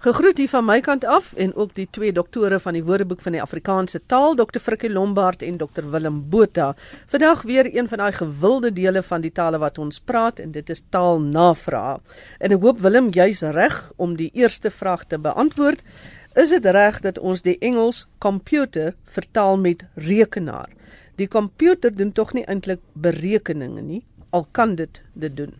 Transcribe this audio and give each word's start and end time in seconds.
Gegroet 0.00 0.38
hier 0.40 0.48
van 0.48 0.64
my 0.64 0.78
kant 0.80 1.02
af 1.04 1.34
en 1.36 1.50
ook 1.60 1.74
die 1.76 1.84
twee 1.92 2.12
doktore 2.16 2.56
van 2.64 2.72
die 2.72 2.80
Woordeboek 2.84 3.20
van 3.20 3.34
die 3.36 3.42
Afrikaanse 3.44 3.98
taal, 4.08 4.32
Dr. 4.38 4.56
Frikkie 4.64 4.88
Lombard 4.88 5.42
en 5.44 5.58
Dr. 5.60 5.90
Willem 5.92 6.22
Botha. 6.32 6.70
Vandag 7.12 7.42
weer 7.42 7.68
een 7.68 7.88
van 7.88 8.00
daai 8.00 8.12
gewilde 8.16 8.72
dele 8.72 9.02
van 9.02 9.20
die 9.20 9.32
tale 9.32 9.60
wat 9.60 9.76
ons 9.78 10.00
praat 10.00 10.40
en 10.40 10.56
dit 10.56 10.72
is 10.72 10.80
taalnavraag. 10.88 12.00
En 12.40 12.56
ek 12.56 12.64
hoop 12.64 12.80
Willem 12.80 13.12
jy's 13.12 13.44
reg 13.44 13.76
om 14.00 14.16
die 14.16 14.30
eerste 14.32 14.72
vraag 14.72 15.04
te 15.04 15.20
beantwoord. 15.20 15.84
Is 16.32 16.56
dit 16.56 16.64
reg 16.64 17.04
dat 17.04 17.20
ons 17.20 17.44
die 17.44 17.58
Engels 17.60 18.06
computer 18.24 18.94
vertaal 19.04 19.60
met 19.60 19.84
rekenaar? 20.00 20.72
Die 21.20 21.28
komputer 21.28 21.92
doen 21.92 22.16
tog 22.16 22.32
nie 22.32 22.48
eintlik 22.48 22.80
berekeninge 22.96 23.84
nie, 23.84 24.06
al 24.32 24.48
kan 24.48 24.80
dit 24.80 25.04
dit 25.12 25.36
doen. 25.36 25.52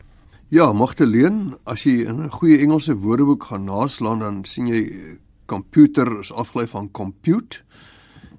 Ja, 0.51 0.73
Magdalene, 0.75 1.61
as 1.63 1.85
jy 1.87 2.09
in 2.11 2.25
'n 2.25 2.31
goeie 2.31 2.59
Engelse 2.59 2.97
woordeboek 2.99 3.45
gaan 3.45 3.65
naslaan, 3.65 4.19
dan 4.19 4.45
sien 4.45 4.67
jy 4.67 4.91
computer 5.47 6.19
is 6.19 6.33
afgelei 6.33 6.67
van 6.67 6.91
compute 6.91 7.63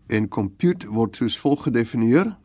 en 0.08 0.28
compute 0.28 0.88
word 0.88 1.16
soos 1.16 1.40
volg 1.40 1.64
gedefinieer: 1.64 2.36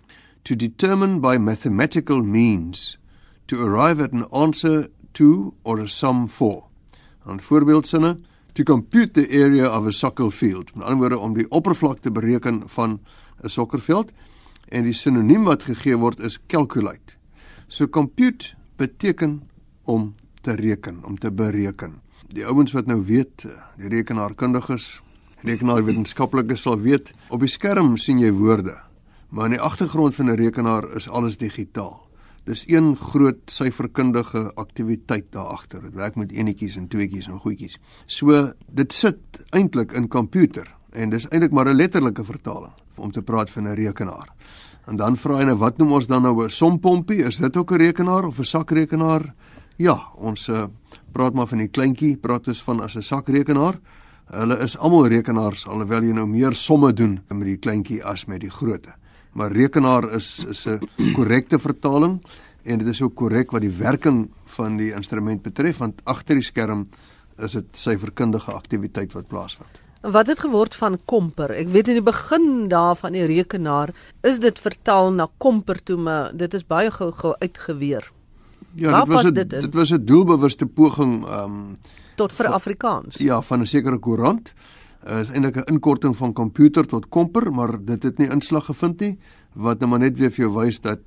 to 0.42 0.54
determine 0.56 1.18
by 1.20 1.36
mathematical 1.36 2.22
means 2.22 2.98
to 3.46 3.56
arrive 3.56 4.02
at 4.02 4.12
an 4.12 4.30
answer 4.30 4.88
to 5.12 5.54
or 5.62 5.80
a 5.80 5.86
sum 5.86 6.28
for. 6.28 6.68
'n 7.26 7.40
Voorbeeldsinne: 7.40 8.18
to 8.52 8.62
compute 8.62 9.14
the 9.14 9.28
area 9.30 9.66
of 9.78 9.86
a 9.86 9.90
soccer 9.90 10.30
field. 10.30 10.74
Met 10.76 10.84
ander 10.84 10.98
woorde 10.98 11.18
om 11.18 11.34
die 11.34 11.50
oppervlakte 11.50 12.12
bereken 12.12 12.62
van 12.68 13.00
'n 13.42 13.48
sokkerveld 13.48 14.12
en 14.68 14.82
die 14.82 14.92
sinoniem 14.92 15.44
wat 15.44 15.62
gegee 15.62 15.96
word 15.96 16.20
is 16.20 16.38
calculate. 16.46 17.16
So 17.66 17.88
compute 17.88 18.54
beteken 18.76 19.42
om 19.86 20.14
te 20.42 20.54
reken, 20.54 21.04
om 21.04 21.18
te 21.18 21.32
bereken. 21.32 22.00
Die 22.28 22.46
ouens 22.46 22.72
wat 22.74 22.86
nou 22.86 23.00
weet, 23.06 23.46
die 23.78 23.88
rekenaarkundiges, 23.88 25.00
rekenaarwetenskaplikes 25.46 26.66
sal 26.66 26.80
weet, 26.82 27.12
op 27.30 27.40
die 27.40 27.50
skerm 27.50 27.96
sien 27.96 28.18
jy 28.22 28.32
woorde, 28.34 28.76
maar 29.30 29.50
in 29.50 29.56
die 29.56 29.62
agtergrond 29.62 30.14
van 30.14 30.30
'n 30.30 30.38
rekenaar 30.38 30.90
is 30.96 31.08
alles 31.08 31.36
digitaal. 31.36 32.06
Dis 32.46 32.62
een 32.70 32.94
groot 32.96 33.50
syferkundige 33.50 34.52
aktiwiteit 34.54 35.24
daar 35.34 35.50
agter. 35.50 35.82
Dit 35.82 35.94
werk 35.94 36.14
met 36.14 36.30
enetjies 36.30 36.76
en 36.76 36.86
tweetjies 36.88 37.26
en 37.26 37.40
goedjies. 37.42 37.78
So 38.06 38.52
dit 38.70 38.92
sit 38.92 39.18
eintlik 39.50 39.92
in 39.92 40.06
komputer 40.08 40.70
en 40.92 41.10
dis 41.10 41.26
eintlik 41.28 41.52
maar 41.52 41.66
'n 41.68 41.76
letterlike 41.76 42.24
vertaling 42.24 42.72
om 42.94 43.10
te 43.10 43.22
praat 43.22 43.50
van 43.50 43.68
'n 43.68 43.74
rekenaar. 43.74 44.30
En 44.86 44.96
dan 44.96 45.16
vra 45.16 45.38
hy 45.38 45.44
nou 45.44 45.56
wat 45.58 45.78
noem 45.78 45.92
ons 45.92 46.06
dan 46.06 46.22
nou 46.22 46.44
'n 46.44 46.50
sompompie? 46.50 47.24
Is 47.24 47.36
dit 47.36 47.56
ook 47.56 47.72
'n 47.72 47.76
rekenaar 47.76 48.24
of 48.24 48.38
'n 48.38 48.44
sakrekenaar? 48.44 49.34
Ja, 49.76 49.98
ons 50.16 50.46
uh, 50.48 50.64
praat 51.12 51.34
maar 51.36 51.48
van 51.50 51.60
die 51.60 51.68
kleintjie, 51.68 52.14
praat 52.16 52.48
ons 52.48 52.62
van 52.64 52.80
as 52.80 52.96
'n 52.96 53.02
sakrekenaar. 53.02 53.76
Hulle 54.32 54.56
is 54.64 54.76
almal 54.76 55.06
rekenaars 55.06 55.66
alhoewel 55.66 56.02
jy 56.02 56.12
nou 56.12 56.26
meer 56.26 56.54
somme 56.54 56.92
doen 56.92 57.20
met 57.28 57.46
die 57.46 57.58
kleintjie 57.58 58.02
as 58.04 58.24
met 58.26 58.40
die 58.40 58.50
grootte. 58.50 58.94
Maar 59.32 59.52
rekenaar 59.52 60.10
is 60.16 60.44
is 60.48 60.66
'n 60.66 60.80
korrekte 61.16 61.58
vertaling 61.58 62.20
en 62.64 62.78
dit 62.78 62.88
is 62.88 63.02
ook 63.02 63.14
korrek 63.14 63.50
wat 63.50 63.60
die 63.60 63.76
werking 63.78 64.30
van 64.44 64.76
die 64.76 64.92
instrument 64.92 65.42
betref 65.42 65.78
want 65.78 66.00
agter 66.04 66.34
die 66.34 66.42
skerm 66.42 66.88
is 67.38 67.52
dit 67.52 67.66
syferkundige 67.72 68.52
aktiwiteit 68.52 69.12
wat 69.12 69.28
plaasvind. 69.28 69.80
Wat 70.00 70.26
het 70.26 70.40
geword 70.40 70.74
van 70.74 70.98
komper? 71.04 71.50
Ek 71.50 71.68
weet 71.68 71.88
in 71.88 71.94
die 71.94 72.02
begin 72.12 72.68
daarvan 72.68 73.12
die 73.12 73.26
rekenaar 73.26 73.92
is 74.22 74.38
dit 74.38 74.58
vertaal 74.58 75.12
na 75.12 75.28
komper 75.38 75.82
toe, 75.82 75.96
maar 75.96 76.36
dit 76.36 76.54
is 76.54 76.64
baie 76.66 76.90
gou 76.90 77.12
gou 77.12 77.34
uitgeweer. 77.38 78.15
Ja, 78.76 79.04
dit 79.04 79.12
was 79.12 79.24
a, 79.24 79.30
dit, 79.30 79.50
dit 79.50 79.74
was 79.74 79.92
'n 79.92 80.04
doelbewuste 80.04 80.66
poging 80.66 81.24
um 81.28 81.78
tot 82.16 82.32
vir 82.32 82.46
Afrikaans. 82.46 83.16
Ja, 83.16 83.40
van 83.42 83.60
'n 83.60 83.66
sekere 83.66 83.98
koerant. 83.98 84.52
Uh, 85.06 85.20
is 85.20 85.30
eintlik 85.30 85.56
'n 85.56 85.72
inkorting 85.72 86.16
van 86.16 86.32
komputer 86.32 86.86
tot 86.86 87.08
komper, 87.08 87.52
maar 87.52 87.84
dit 87.84 88.02
het 88.02 88.18
nie 88.18 88.28
inslag 88.30 88.64
gevind 88.64 89.00
nie, 89.00 89.18
wat 89.52 89.78
nou 89.78 89.90
maar 89.90 89.98
net 89.98 90.18
weer 90.18 90.30
vir 90.30 90.44
jou 90.44 90.54
wys 90.54 90.80
dat 90.80 91.00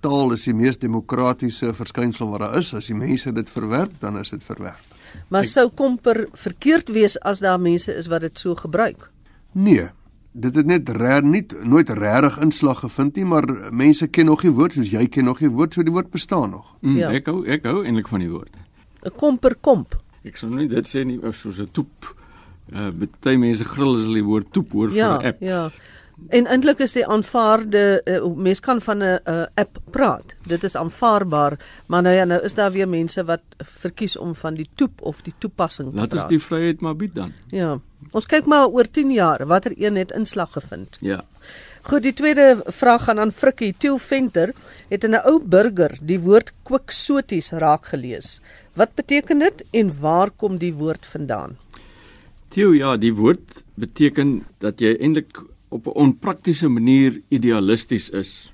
taal 0.00 0.32
is 0.32 0.44
die 0.44 0.54
mees 0.54 0.78
demokratiese 0.78 1.74
verskynsel 1.74 2.30
wat 2.30 2.40
daar 2.40 2.58
is. 2.58 2.74
As 2.74 2.86
die 2.86 2.96
mense 2.96 3.32
dit 3.32 3.50
verwerp, 3.50 3.92
dan 4.00 4.18
is 4.18 4.30
dit 4.30 4.42
verwerp. 4.42 4.84
Maar 5.28 5.42
Ek, 5.42 5.48
sou 5.48 5.68
komper 5.68 6.28
verkeerd 6.32 6.88
wees 6.88 7.18
as 7.20 7.40
daar 7.40 7.60
mense 7.60 7.94
is 7.94 8.06
wat 8.06 8.20
dit 8.20 8.38
so 8.38 8.54
gebruik? 8.54 9.10
Nee, 9.52 9.90
dit 10.32 10.54
het 10.54 10.66
net 10.66 10.88
reg 10.94 11.22
nie 11.26 11.42
nooit 11.66 11.90
regtig 11.90 12.38
inslag 12.44 12.80
gevind 12.84 13.16
nie, 13.16 13.24
maar 13.24 13.46
mense 13.72 14.06
ken 14.06 14.30
nog 14.30 14.44
die 14.46 14.52
woord 14.54 14.76
soos 14.78 14.90
jy 14.92 15.06
ken 15.10 15.24
nog 15.24 15.38
die 15.42 15.50
woord, 15.50 15.74
so 15.74 15.82
die 15.82 15.94
woord 15.94 16.10
bestaan 16.10 16.50
nog. 16.50 16.76
Mm, 16.80 16.96
ja. 16.96 17.10
Ek 17.10 17.26
hou 17.26 17.42
ek 17.46 17.66
hou 17.66 17.82
eintlik 17.84 18.08
van 18.08 18.22
die 18.22 18.30
woord. 18.30 18.56
'n 19.02 19.16
Komper 19.16 19.56
komp. 19.60 19.96
Ek 20.24 20.36
sou 20.36 20.50
nie 20.52 20.68
dit 20.68 20.86
sê 20.86 21.04
nie 21.04 21.18
soos 21.32 21.58
'n 21.58 21.68
toep. 21.72 22.14
Uh 22.72 22.90
baie 23.22 23.38
mense 23.38 23.64
grill 23.64 23.96
as 23.96 24.04
hulle 24.04 24.20
die 24.20 24.28
woord 24.28 24.52
toep 24.52 24.72
hoor 24.72 24.90
ja, 24.92 25.18
vir 25.18 25.22
'n 25.22 25.26
app. 25.26 25.40
Ja. 25.40 25.70
En 26.28 26.46
eintlik 26.46 26.78
is 26.78 26.92
die 26.92 27.06
aanvaarde 27.06 28.02
uh, 28.04 28.26
mens 28.36 28.60
kan 28.60 28.80
van 28.80 28.98
'n 28.98 29.18
uh, 29.24 29.42
app 29.54 29.78
praat. 29.90 30.34
Dit 30.46 30.64
is 30.64 30.76
aanvaarbaar, 30.76 31.58
maar 31.86 32.02
nou 32.02 32.14
ja, 32.14 32.24
nou 32.24 32.42
is 32.42 32.54
daar 32.54 32.72
weer 32.72 32.88
mense 32.88 33.24
wat 33.24 33.40
verkies 33.58 34.16
om 34.16 34.34
van 34.34 34.54
die 34.54 34.68
toep 34.74 35.02
of 35.02 35.22
die 35.22 35.34
toepassing 35.38 35.88
te 35.88 35.94
praat. 35.94 36.12
Laat 36.12 36.22
ons 36.22 36.30
die 36.30 36.42
vryheid 36.42 36.80
maar 36.80 36.96
bied 36.96 37.14
dan. 37.14 37.32
Ja. 37.48 37.80
Ons 38.10 38.26
kyk 38.26 38.46
maar 38.46 38.68
oor 38.68 38.90
10 38.90 39.10
jaar 39.10 39.46
watter 39.46 39.72
een 39.76 39.96
het 39.96 40.10
inslag 40.10 40.52
gevind. 40.52 40.96
Ja. 41.00 41.24
Goed, 41.82 42.02
die 42.02 42.12
tweede 42.12 42.62
vraag 42.66 43.04
gaan 43.04 43.18
aan 43.18 43.32
Frikkie. 43.32 43.74
Tiel 43.78 43.98
Venter 43.98 44.52
het 44.88 45.04
in 45.04 45.10
'n 45.10 45.22
ou 45.24 45.40
burger 45.40 45.98
die 46.00 46.20
woord 46.20 46.52
kwiksoties 46.62 47.50
raak 47.50 47.86
gelees. 47.86 48.40
Wat 48.74 48.94
beteken 48.94 49.38
dit 49.38 49.64
en 49.70 50.00
waar 50.00 50.30
kom 50.30 50.58
die 50.58 50.74
woord 50.74 51.06
vandaan? 51.06 51.56
Tiel, 52.48 52.72
ja, 52.72 52.96
die 52.96 53.14
woord 53.14 53.64
beteken 53.74 54.46
dat 54.58 54.80
jy 54.80 54.96
eintlik 54.98 55.42
op 55.70 55.86
'n 55.86 55.96
onpraktiese 55.96 56.68
manier 56.68 57.22
idealisties 57.28 58.10
is. 58.10 58.52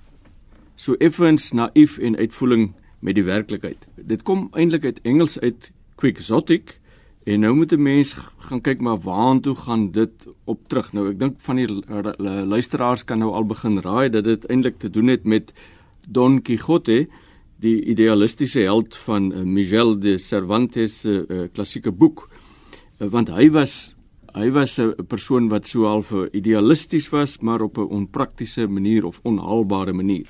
So 0.77 0.95
effens 0.95 1.53
naïef 1.53 1.99
en 1.99 2.17
uitvoering 2.17 2.73
met 3.01 3.15
die 3.15 3.25
werklikheid. 3.25 3.87
Dit 3.95 4.23
kom 4.23 4.49
eintlik 4.53 4.85
uit 4.85 5.01
Engels 5.03 5.41
uit 5.41 5.73
quixotic 5.97 6.79
En 7.27 7.41
nou 7.41 7.55
moet 7.55 7.73
'n 7.73 7.83
mens 7.83 8.13
gaan 8.39 8.61
kyk 8.61 8.81
maar 8.81 8.99
waartoe 8.99 9.55
gaan 9.55 9.91
dit 9.91 10.27
op 10.45 10.69
terug. 10.69 10.93
Nou 10.93 11.11
ek 11.11 11.19
dink 11.19 11.35
van 11.39 11.57
die 11.57 11.69
luisteraars 12.47 13.05
kan 13.05 13.19
nou 13.19 13.33
al 13.33 13.47
begin 13.47 13.81
raai 13.81 14.09
dat 14.11 14.25
dit 14.25 14.47
eintlik 14.47 14.79
te 14.79 14.91
doen 14.91 15.07
het 15.07 15.25
met 15.25 15.53
Don 16.09 16.43
Quixote, 16.43 17.09
die 17.57 17.85
idealistiese 17.85 18.61
held 18.61 18.97
van 18.97 19.33
uh, 19.33 19.43
Miguel 19.43 19.99
de 19.99 20.19
Cervantes 20.19 21.01
se 21.01 21.25
uh, 21.29 21.49
klassieke 21.53 21.91
boek. 21.91 22.29
Uh, 22.99 23.09
want 23.09 23.29
hy 23.29 23.51
was 23.51 23.96
hy 24.37 24.51
was 24.53 24.79
'n 24.79 24.95
persoon 25.09 25.49
wat 25.49 25.67
so 25.67 25.85
half 25.85 26.13
idealisties 26.33 27.09
was, 27.09 27.39
maar 27.41 27.61
op 27.61 27.79
'n 27.79 27.89
onpraktiese 27.89 28.67
manier 28.67 29.05
of 29.05 29.21
onhaalbare 29.23 29.93
manier. 29.93 30.29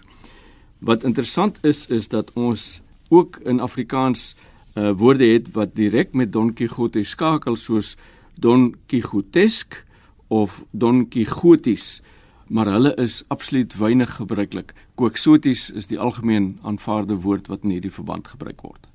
Wat 0.78 1.04
interessant 1.04 1.58
is 1.62 1.86
is 1.86 2.08
dat 2.08 2.32
ons 2.32 2.82
ook 3.08 3.36
in 3.44 3.60
Afrikaans 3.60 4.36
uh, 4.74 4.92
woorde 4.96 5.26
het 5.26 5.52
wat 5.52 5.74
direk 5.74 6.14
met 6.14 6.32
Don 6.32 6.52
Quixote 6.52 7.02
skakel 7.02 7.56
soos 7.56 7.96
Don 8.34 8.74
Quixotesk 8.86 9.84
of 10.28 10.64
Don 10.70 11.08
Quixotis 11.08 12.02
maar 12.46 12.66
hulle 12.66 12.94
is 12.94 13.24
absoluut 13.28 13.74
weinig 13.76 14.10
gebruiklik. 14.14 14.72
Quixotis 14.94 15.70
is 15.70 15.86
die 15.86 15.98
algemeen 15.98 16.58
aanvaarde 16.62 17.18
woord 17.20 17.46
wat 17.50 17.64
in 17.66 17.70
hierdie 17.74 17.92
verband 17.92 18.28
gebruik 18.28 18.60
word. 18.62 18.86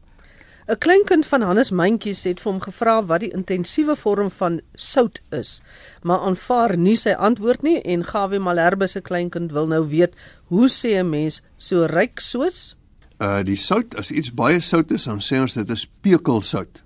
'n 0.68 0.78
Kleinkind 0.78 1.26
van 1.26 1.42
Hannes 1.42 1.72
Mentjies 1.72 2.24
het 2.24 2.40
vir 2.40 2.52
hom 2.52 2.62
gevra 2.62 3.06
wat 3.06 3.20
die 3.20 3.34
intensiewe 3.34 3.96
vorm 3.96 4.30
van 4.30 4.62
sout 4.74 5.22
is, 5.30 5.62
maar 6.04 6.20
aanvaar 6.20 6.78
nie 6.78 6.98
sy 6.98 7.12
antwoord 7.12 7.62
nie 7.62 7.82
en 7.82 8.04
Gawie 8.04 8.40
Malherbe 8.40 8.88
se 8.88 9.02
kleinkind 9.02 9.52
wil 9.52 9.68
nou 9.68 9.88
weet 9.90 10.14
hoe 10.48 10.70
sê 10.70 11.00
'n 11.00 11.10
mens 11.10 11.42
so 11.58 11.86
ryk 11.86 12.20
soos 12.20 12.76
uh 13.22 13.42
die 13.46 13.58
sout 13.60 13.96
as 14.02 14.10
iets 14.12 14.32
baie 14.34 14.62
sout 14.66 14.92
is 14.92 15.06
dan 15.10 15.22
sê 15.22 15.42
ons 15.42 15.54
dit 15.54 15.70
is 15.70 15.86
pekelsout. 16.02 16.82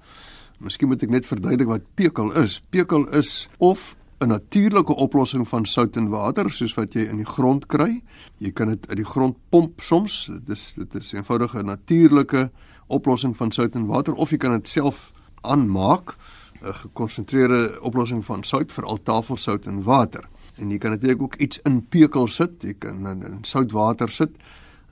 Miskien 0.60 0.90
moet 0.92 1.04
ek 1.04 1.12
net 1.12 1.28
verduidelik 1.28 1.70
wat 1.70 1.86
pekel 2.00 2.34
is. 2.42 2.60
Pekel 2.72 3.08
is 3.16 3.48
of 3.58 3.96
'n 4.20 4.28
natuurlike 4.28 4.96
oplossing 4.96 5.48
van 5.48 5.66
sout 5.66 5.96
in 5.98 6.10
water 6.10 6.52
soos 6.52 6.74
wat 6.76 6.94
jy 6.94 7.08
in 7.10 7.18
die 7.18 7.28
grond 7.28 7.68
kry. 7.68 8.02
Jy 8.40 8.52
kan 8.52 8.68
dit 8.68 8.88
uit 8.90 8.98
die 8.98 9.06
grond 9.06 9.36
pomp 9.50 9.82
soms. 9.82 10.30
Dit 10.32 10.50
is 10.50 10.74
dit 10.74 10.96
is 10.96 11.14
'n 11.14 11.18
eenvoudige 11.18 11.64
natuurlike 11.64 12.52
oplossing 12.88 13.38
van 13.38 13.52
sout 13.52 13.76
in 13.76 13.86
water 13.86 14.14
of 14.14 14.30
jy 14.30 14.38
kan 14.38 14.52
dit 14.52 14.68
self 14.68 15.12
aanmaak 15.42 16.16
'n 16.62 16.74
gekonsentreerde 16.74 17.78
oplossing 17.82 18.26
van 18.26 18.44
sout 18.44 18.72
vir 18.72 18.86
al 18.86 19.04
tafelsout 19.04 19.66
in 19.66 19.84
water. 19.84 20.24
En 20.56 20.72
jy 20.72 20.78
kan 20.78 20.92
natuurlik 20.92 21.22
ook 21.22 21.36
iets 21.36 21.60
in 21.64 21.86
pekel 21.90 22.28
sit. 22.28 22.52
Jy 22.60 22.74
kan 22.80 23.08
in, 23.08 23.24
in 23.24 23.38
soutwater 23.42 24.10
sit 24.10 24.32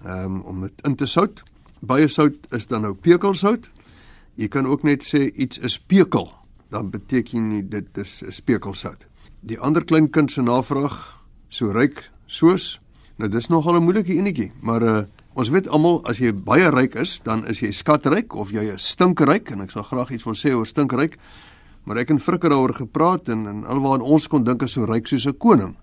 um, 0.05 0.41
om 0.41 0.61
dit 0.61 0.85
in 0.87 0.95
te 0.95 1.05
sout. 1.05 1.43
Baie 1.79 2.07
sout 2.07 2.35
is 2.51 2.67
dan 2.67 2.81
nou 2.81 2.93
pekelsout. 2.93 3.69
Jy 4.35 4.47
kan 4.47 4.67
ook 4.67 4.83
net 4.83 5.05
sê 5.05 5.27
iets 5.29 5.59
is 5.59 5.77
pekel, 5.79 6.31
dan 6.73 6.89
beteken 6.89 7.49
nie 7.49 7.63
dit 7.63 7.97
is 7.97 8.23
'n 8.23 8.31
spekelsout. 8.31 9.05
Die 9.41 9.59
ander 9.59 9.83
klein 9.85 10.09
kind 10.09 10.31
se 10.31 10.41
navraag, 10.41 11.19
so 11.49 11.71
ryk 11.71 12.09
soos, 12.25 12.79
nou 13.17 13.29
dis 13.29 13.47
nogal 13.47 13.75
'n 13.75 13.83
moeilike 13.83 14.13
enetjie, 14.13 14.51
maar 14.61 14.81
uh, 14.81 15.03
ons 15.33 15.49
weet 15.49 15.67
almal 15.67 16.01
as 16.09 16.19
jy 16.21 16.31
baie 16.33 16.69
ryk 16.69 16.95
is, 17.01 17.19
dan 17.25 17.45
is 17.49 17.61
jy 17.63 17.71
skatryk 17.73 18.35
of 18.35 18.51
jy 18.53 18.67
is 18.73 18.85
stinkryk 18.93 19.51
en 19.51 19.61
ek 19.65 19.73
sal 19.73 19.85
graag 19.87 20.11
iets 20.13 20.25
wil 20.25 20.37
sê 20.37 20.53
oor 20.53 20.67
stinkryk. 20.69 21.17
Maar 21.83 22.03
ek 22.03 22.13
en 22.13 22.21
Frikker 22.21 22.53
daaroor 22.53 22.75
gepraat 22.77 23.29
en 23.33 23.47
en 23.49 23.63
alwaar 23.65 24.03
ons 24.05 24.27
kon 24.31 24.43
dink 24.43 24.63
is 24.63 24.75
so 24.77 24.85
ryk 24.85 25.07
soos 25.07 25.27
'n 25.27 25.37
koning. 25.37 25.75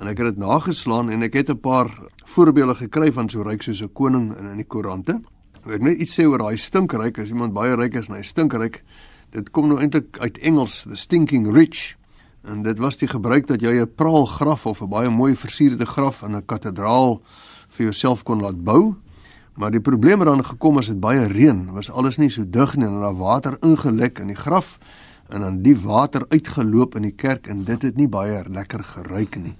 En 0.00 0.08
ek 0.08 0.18
het 0.18 0.26
dit 0.34 0.38
nageslaan 0.38 1.10
en 1.10 1.22
ek 1.22 1.34
het 1.34 1.50
'n 1.50 1.60
paar 1.60 1.88
voorbeelde 2.24 2.74
gekry 2.74 3.12
van 3.12 3.28
so 3.28 3.42
ryk 3.42 3.62
soos 3.62 3.82
'n 3.82 3.92
koning 3.92 4.36
in 4.38 4.46
in 4.46 4.56
die 4.56 4.66
koerante. 4.66 5.20
Ek 5.66 5.80
net 5.80 5.98
iets 5.98 6.20
sê 6.20 6.26
oor 6.26 6.38
daai 6.38 6.56
stinkryk 6.56 7.18
as 7.18 7.30
iemand 7.30 7.54
baie 7.54 7.74
ryk 7.74 7.94
is 7.94 8.08
en 8.08 8.16
hy 8.16 8.22
stinkryk. 8.22 8.82
Dit 9.30 9.50
kom 9.50 9.68
nou 9.68 9.80
eintlik 9.80 10.18
uit 10.18 10.38
Engels, 10.38 10.82
the 10.82 10.96
stinking 10.96 11.50
rich. 11.54 11.96
En 12.44 12.62
dit 12.62 12.78
was 12.78 12.98
die 13.00 13.08
gebruik 13.08 13.46
dat 13.46 13.60
jy 13.60 13.80
'n 13.80 13.94
praal 13.94 14.26
graf 14.26 14.66
of 14.66 14.80
'n 14.82 14.88
baie 14.88 15.10
mooi 15.10 15.36
versierde 15.36 15.86
graf 15.86 16.22
in 16.22 16.36
'n 16.36 16.44
kathedraal 16.44 17.22
vir 17.68 17.84
jouself 17.84 18.22
kon 18.22 18.40
laat 18.40 18.64
bou. 18.64 18.94
Maar 19.54 19.70
die 19.70 19.80
probleem 19.80 20.20
eraan 20.20 20.44
gekom 20.44 20.78
as 20.78 20.86
dit 20.86 21.00
baie 21.00 21.26
reën, 21.26 21.72
was 21.72 21.90
alles 21.90 22.16
nie 22.16 22.30
so 22.30 22.44
dig 22.48 22.76
nie 22.76 22.86
en 22.86 23.00
daar 23.00 23.16
water 23.16 23.56
ingelek 23.62 24.18
in 24.18 24.26
die 24.26 24.36
graf 24.36 24.78
en 25.28 25.40
dan 25.40 25.62
die 25.62 25.76
water 25.76 26.24
uitgeloop 26.28 26.94
in 26.94 27.02
die 27.02 27.14
kerk 27.14 27.46
en 27.46 27.64
dit 27.64 27.82
het 27.82 27.96
nie 27.96 28.08
baie 28.08 28.42
lekker 28.48 28.84
geruik 28.84 29.36
nie. 29.36 29.56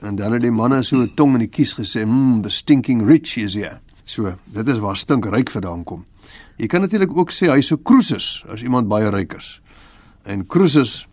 En 0.00 0.16
dan 0.16 0.32
het 0.32 0.42
die 0.42 0.50
manne 0.50 0.82
so 0.82 0.96
'n 0.96 1.14
tong 1.14 1.34
in 1.34 1.38
die 1.38 1.48
kies 1.48 1.74
gesê, 1.74 2.04
"Mmm, 2.06 2.42
the 2.42 2.50
stinking 2.50 3.06
rich 3.06 3.36
is 3.36 3.54
here." 3.54 3.80
So, 4.04 4.34
dit 4.44 4.68
is 4.68 4.78
waar 4.78 4.96
stinkryk 4.96 5.50
vandaan 5.50 5.84
kom. 5.84 6.04
Jy 6.56 6.66
kan 6.66 6.80
natuurlik 6.80 7.16
ook 7.16 7.30
sê 7.30 7.48
hy's 7.50 7.66
so 7.66 7.76
Croesus 7.76 8.44
as 8.48 8.62
iemand 8.62 8.88
baie 8.88 9.10
ryk 9.10 9.32
is. 9.32 9.60
En 10.22 10.46
Croesus 10.46 11.08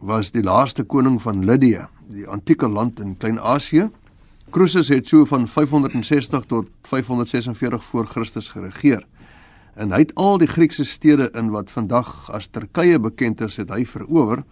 was 0.00 0.30
die 0.32 0.42
laaste 0.42 0.84
koning 0.88 1.18
van 1.20 1.44
Lydië, 1.44 1.84
die 2.08 2.26
antieke 2.28 2.68
land 2.68 3.00
in 3.00 3.16
Klein-Asië. 3.20 3.90
Croesus 4.50 4.88
het 4.88 5.08
so 5.08 5.26
van 5.28 5.46
560 5.48 6.44
tot 6.48 6.68
546 6.88 7.84
voor 7.84 8.06
Christus 8.06 8.48
geregeer. 8.48 9.04
En 9.74 9.92
hy 9.92 10.02
het 10.06 10.14
al 10.14 10.40
die 10.40 10.48
Griekse 10.48 10.84
stede 10.84 11.28
in 11.36 11.52
wat 11.52 11.70
vandag 11.70 12.30
as 12.32 12.48
Turkye 12.50 12.98
bekend 13.00 13.44
is, 13.44 13.60
het 13.60 13.70
hy 13.70 13.84
verower 13.84 14.42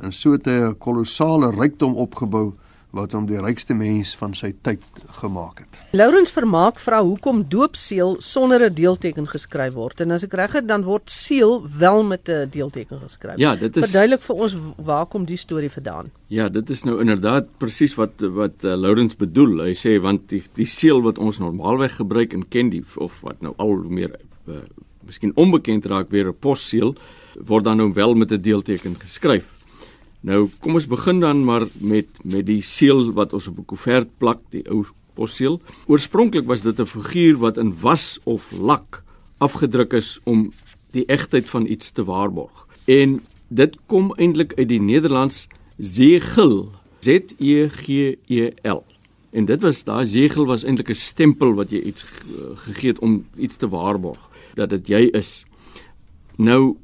en 0.00 0.12
so 0.12 0.32
het 0.32 0.46
hy 0.46 0.58
'n 0.68 0.78
kolossale 0.78 1.50
rykdom 1.54 1.94
opgebou 1.94 2.56
wat 2.96 3.12
hom 3.14 3.26
die 3.26 3.38
rykste 3.38 3.74
mens 3.74 4.16
van 4.18 4.34
sy 4.34 4.50
tyd 4.66 4.82
gemaak 5.20 5.62
het. 5.62 5.78
Lourens 5.94 6.32
Vermaak 6.34 6.80
vra 6.82 7.00
hoekom 7.06 7.44
doopseël 7.48 8.16
sonder 8.18 8.64
'n 8.66 8.74
deelteken 8.74 9.26
geskryf 9.26 9.74
word 9.74 10.00
en 10.00 10.10
as 10.10 10.24
ek 10.24 10.34
reg 10.34 10.52
het 10.52 10.66
dan 10.66 10.82
word 10.82 11.10
seël 11.10 11.62
wel 11.78 12.02
met 12.02 12.28
'n 12.28 12.48
deelteken 12.50 12.98
geskryf. 13.00 13.38
Ja, 13.38 13.54
dit 13.56 13.76
is 13.76 13.84
Verduidelik 13.84 14.22
vir 14.22 14.36
ons 14.36 14.56
waar 14.76 15.06
kom 15.06 15.24
die 15.24 15.36
storie 15.36 15.70
vandaan? 15.70 16.10
Ja, 16.26 16.48
dit 16.48 16.70
is 16.70 16.82
nou 16.84 17.00
inderdaad 17.00 17.46
presies 17.58 17.94
wat 17.94 18.20
wat 18.20 18.64
uh, 18.64 18.74
Lourens 18.74 19.16
bedoel. 19.16 19.58
Hy 19.60 19.74
sê 19.74 20.00
want 20.00 20.28
die 20.28 20.42
die 20.54 20.66
seël 20.66 21.02
wat 21.02 21.18
ons 21.18 21.38
normaalweg 21.38 21.96
gebruik 21.96 22.32
en 22.32 22.48
ken 22.48 22.70
die 22.70 22.84
of 22.96 23.20
wat 23.20 23.40
nou 23.40 23.54
al 23.56 23.76
meer 23.88 24.16
uh, 24.48 24.54
miskien 25.06 25.32
onbekend 25.34 25.86
raak 25.86 26.10
weer 26.10 26.28
'n 26.28 26.38
posseël 26.38 26.94
word 27.46 27.64
dan 27.64 27.76
nou 27.76 27.92
wel 27.92 28.14
met 28.14 28.32
'n 28.32 28.40
deelteken 28.40 28.96
geskryf. 28.98 29.59
Nou 30.20 30.48
kom 30.60 30.76
ons 30.76 30.86
begin 30.86 31.20
dan 31.20 31.44
maar 31.44 31.64
met 31.80 32.06
met 32.24 32.46
die 32.46 32.62
seël 32.62 33.12
wat 33.16 33.32
ons 33.32 33.48
op 33.48 33.58
'n 33.58 33.64
koevert 33.64 34.08
plak, 34.18 34.40
die 34.50 34.64
ou 34.68 34.84
posseël. 35.14 35.60
Oorspronklik 35.86 36.46
was 36.46 36.62
dit 36.62 36.80
'n 36.80 36.86
figuur 36.86 37.36
wat 37.38 37.56
in 37.56 37.74
was 37.80 38.18
of 38.24 38.52
lak 38.52 39.02
afgedruk 39.38 39.92
is 39.92 40.20
om 40.24 40.52
die 40.90 41.04
egtheid 41.06 41.48
van 41.50 41.66
iets 41.66 41.90
te 41.90 42.04
waarborg. 42.04 42.66
En 42.84 43.20
dit 43.48 43.76
kom 43.86 44.12
eintlik 44.16 44.52
uit 44.58 44.68
die 44.68 44.80
Nederlands 44.80 45.46
zegel, 45.78 46.70
Z 47.00 47.08
E 47.38 47.68
G 47.68 48.16
E 48.28 48.50
L. 48.62 48.84
En 49.30 49.44
dit 49.44 49.62
was 49.62 49.84
daai 49.84 50.06
zegel 50.06 50.46
was 50.46 50.64
eintlik 50.64 50.90
'n 50.90 50.94
stempel 50.94 51.54
wat 51.54 51.70
jy 51.70 51.80
iets 51.80 52.04
gegee 52.54 52.90
het 52.90 52.98
om 52.98 53.24
iets 53.36 53.56
te 53.56 53.68
waarborg 53.68 54.30
dat 54.54 54.70
dit 54.70 54.86
jy 54.88 55.08
is. 55.12 55.44
Nou 56.36 56.76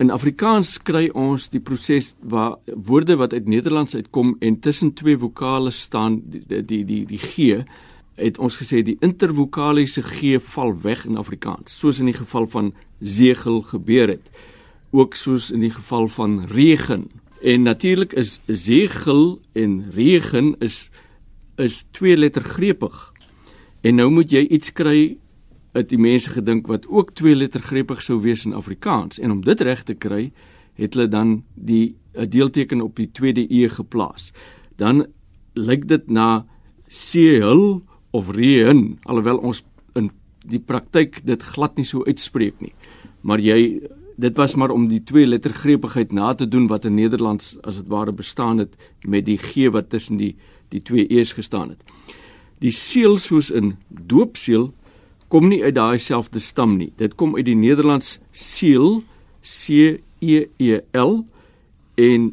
In 0.00 0.08
Afrikaans 0.08 0.78
kry 0.80 1.10
ons 1.12 1.50
die 1.52 1.60
proses 1.60 2.14
waar 2.24 2.54
woorde 2.88 3.18
wat 3.20 3.34
uit 3.36 3.48
Nederlands 3.52 3.94
uitkom 3.94 4.30
en 4.40 4.54
tussen 4.64 4.94
twee 4.96 5.18
vokale 5.20 5.70
staan 5.76 6.22
die 6.24 6.62
die 6.64 6.84
die 6.88 7.02
die 7.04 7.18
g 7.20 7.58
het 8.16 8.38
ons 8.40 8.56
gesê 8.56 8.80
die 8.84 8.96
intervokaliese 9.04 10.00
g 10.00 10.38
val 10.54 10.72
weg 10.86 11.04
in 11.04 11.20
Afrikaans 11.20 11.76
soos 11.82 12.00
in 12.00 12.08
die 12.08 12.16
geval 12.16 12.48
van 12.48 12.72
zegel 13.00 13.60
gebeur 13.74 14.14
het 14.14 14.32
ook 14.90 15.20
soos 15.20 15.50
in 15.52 15.60
die 15.60 15.70
geval 15.70 16.08
van 16.08 16.44
regen. 16.48 17.10
En 17.44 17.62
natuurlik 17.68 18.16
is 18.16 18.40
zegel 18.46 19.40
en 19.52 19.90
regen 19.92 20.54
is 20.58 20.88
is 21.60 21.84
twee 21.90 22.16
letter 22.16 22.42
greepig. 22.42 23.12
En 23.80 24.00
nou 24.00 24.08
moet 24.10 24.30
jy 24.32 24.46
iets 24.48 24.72
kry 24.72 25.18
het 25.72 25.88
die 25.88 25.98
mense 25.98 26.30
gedink 26.30 26.66
wat 26.66 26.88
ook 26.88 27.14
twee 27.14 27.34
letter 27.34 27.62
greepig 27.62 28.02
sou 28.02 28.20
wees 28.20 28.44
in 28.44 28.56
Afrikaans 28.58 29.18
en 29.18 29.30
om 29.30 29.42
dit 29.44 29.60
reg 29.60 29.82
te 29.86 29.94
kry 29.94 30.30
het 30.80 30.94
hulle 30.94 31.08
dan 31.08 31.42
die 31.54 31.96
'n 32.14 32.28
deelteken 32.28 32.80
op 32.80 32.96
die 32.96 33.10
tweede 33.12 33.46
e 33.48 33.68
geplaas. 33.68 34.32
Dan 34.76 35.06
lyk 35.54 35.88
dit 35.88 36.10
na 36.10 36.46
sehul 36.88 37.82
of 38.10 38.30
reën 38.30 38.98
alhoewel 39.02 39.38
ons 39.38 39.64
in 39.94 40.10
die 40.46 40.58
praktyk 40.58 41.20
dit 41.24 41.42
glad 41.42 41.76
nie 41.76 41.84
so 41.84 42.04
uitspreek 42.04 42.60
nie. 42.60 42.72
Maar 43.20 43.40
jy 43.40 43.80
dit 44.20 44.36
was 44.36 44.54
maar 44.54 44.70
om 44.70 44.88
die 44.88 45.02
twee 45.02 45.26
letter 45.26 45.52
greepigheid 45.54 46.12
na 46.12 46.34
te 46.34 46.48
doen 46.48 46.66
wat 46.66 46.84
in 46.84 46.94
Nederlands 46.94 47.56
as 47.62 47.76
dit 47.76 47.88
ware 47.88 48.12
bestaan 48.12 48.58
het 48.58 48.76
met 49.04 49.24
die 49.24 49.38
g 49.38 49.70
wat 49.72 49.90
tussen 49.90 50.16
die 50.16 50.36
die 50.68 50.82
twee 50.82 51.06
e's 51.08 51.32
gestaan 51.32 51.68
het. 51.68 51.82
Die 52.58 52.70
seël 52.70 53.18
soos 53.18 53.50
in 53.50 53.76
doopseël 53.88 54.72
kom 55.30 55.48
nie 55.48 55.62
uit 55.62 55.74
daai 55.74 55.98
selfde 56.02 56.42
stam 56.42 56.76
nie. 56.76 56.90
Dit 56.98 57.14
kom 57.14 57.36
uit 57.38 57.46
die 57.46 57.56
Nederlands 57.58 58.18
seël, 58.34 59.02
C 59.40 60.00
E 60.20 60.46
E 60.58 60.80
L 60.92 61.22
en 61.96 62.30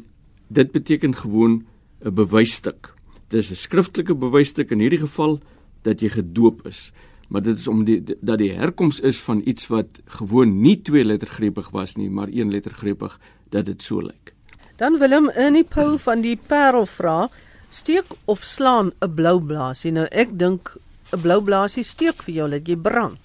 dit 0.48 0.72
beteken 0.72 1.14
gewoon 1.14 1.64
'n 2.04 2.14
bewysstuk. 2.14 2.94
Dit 3.28 3.40
is 3.42 3.50
'n 3.50 3.54
skriftelike 3.54 4.14
bewysstuk 4.14 4.70
in 4.70 4.80
hierdie 4.80 5.04
geval 5.06 5.40
dat 5.82 6.00
jy 6.00 6.08
gedoop 6.08 6.66
is. 6.66 6.92
Maar 7.28 7.42
dit 7.42 7.58
is 7.58 7.68
om 7.68 7.84
die 7.84 8.02
dat 8.20 8.38
die 8.38 8.52
herkoms 8.52 9.00
is 9.00 9.18
van 9.20 9.42
iets 9.44 9.66
wat 9.66 10.00
gewoon 10.04 10.60
nie 10.60 10.82
twee 10.82 11.04
lettergreepig 11.04 11.70
was 11.70 11.96
nie, 11.96 12.10
maar 12.10 12.28
een 12.28 12.50
lettergreepig 12.50 13.20
dat 13.50 13.64
dit 13.64 13.82
so 13.82 14.00
lyk. 14.00 14.34
Dan 14.76 14.98
Willem 14.98 15.30
in 15.30 15.52
die 15.52 15.64
pou 15.64 15.98
van 15.98 16.20
die 16.20 16.36
Parel 16.36 16.86
vra, 16.86 17.30
steek 17.70 18.04
of 18.24 18.44
slaan 18.44 18.92
'n 19.00 19.14
blou 19.14 19.40
blaasie. 19.40 19.92
Nou 19.92 20.06
ek 20.10 20.38
dink 20.38 20.76
'n 21.12 21.20
blou 21.20 21.40
blaasie 21.40 21.84
steek 21.84 22.22
vir 22.22 22.34
jou 22.34 22.48
dat 22.50 22.68
jy 22.68 22.76
brand. 22.76 23.18